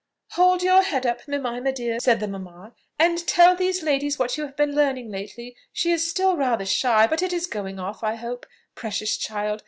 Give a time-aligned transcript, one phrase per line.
[0.31, 4.43] "Hold up your head, Mimima dear!" said the mamma; "and tell these ladies what you
[4.47, 5.55] have been learning lately.
[5.71, 8.47] She is still rather shy; but it is going off, I hope.
[8.73, 9.59] Precious child!